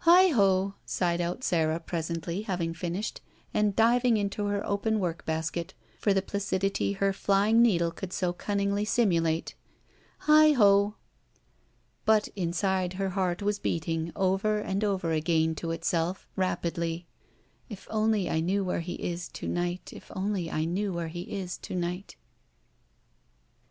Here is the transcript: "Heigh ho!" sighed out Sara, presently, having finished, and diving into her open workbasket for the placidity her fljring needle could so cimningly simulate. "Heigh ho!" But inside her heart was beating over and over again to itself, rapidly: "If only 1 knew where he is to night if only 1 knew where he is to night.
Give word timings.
"Heigh 0.00 0.28
ho!" 0.28 0.74
sighed 0.84 1.22
out 1.22 1.42
Sara, 1.42 1.80
presently, 1.80 2.42
having 2.42 2.74
finished, 2.74 3.22
and 3.54 3.74
diving 3.74 4.18
into 4.18 4.44
her 4.44 4.62
open 4.66 4.98
workbasket 5.00 5.72
for 5.98 6.12
the 6.12 6.20
placidity 6.20 6.92
her 6.92 7.12
fljring 7.14 7.54
needle 7.54 7.90
could 7.90 8.12
so 8.12 8.34
cimningly 8.34 8.86
simulate. 8.86 9.54
"Heigh 10.26 10.52
ho!" 10.52 10.96
But 12.04 12.28
inside 12.36 12.92
her 13.00 13.08
heart 13.16 13.40
was 13.40 13.58
beating 13.58 14.12
over 14.14 14.58
and 14.58 14.84
over 14.84 15.12
again 15.12 15.54
to 15.54 15.70
itself, 15.70 16.28
rapidly: 16.36 17.06
"If 17.70 17.86
only 17.90 18.26
1 18.26 18.40
knew 18.44 18.62
where 18.62 18.80
he 18.80 18.96
is 18.96 19.28
to 19.28 19.48
night 19.48 19.94
if 19.94 20.10
only 20.14 20.48
1 20.50 20.62
knew 20.74 20.92
where 20.92 21.08
he 21.08 21.22
is 21.22 21.56
to 21.56 21.74
night. 21.74 22.16